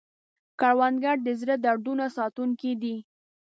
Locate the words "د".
1.25-1.29